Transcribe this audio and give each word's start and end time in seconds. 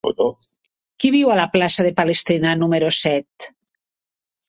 Qui 1.03 1.11
viu 1.17 1.29
a 1.33 1.37
la 1.41 1.45
plaça 1.57 1.87
de 1.89 1.93
Palestina 2.01 2.57
número 2.65 2.93
set? 3.05 3.51